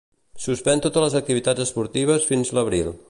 Suspèn 0.45 0.81
totes 0.85 1.03
les 1.05 1.17
activitats 1.21 1.65
esportives 1.67 2.27
fins 2.31 2.55
l'abril. 2.59 2.91